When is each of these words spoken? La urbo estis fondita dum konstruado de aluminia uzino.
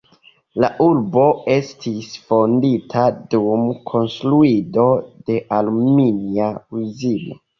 La 0.63 0.69
urbo 0.85 1.25
estis 1.55 2.07
fondita 2.29 3.03
dum 3.35 3.67
konstruado 3.91 4.87
de 5.29 5.37
aluminia 5.59 6.49
uzino. 6.81 7.39